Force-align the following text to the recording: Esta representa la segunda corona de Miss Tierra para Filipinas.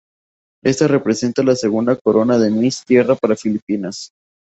Esta 0.63 0.87
representa 0.87 1.43
la 1.43 1.55
segunda 1.55 1.95
corona 1.95 2.39
de 2.39 2.49
Miss 2.49 2.83
Tierra 2.85 3.13
para 3.15 3.35
Filipinas. 3.35 4.09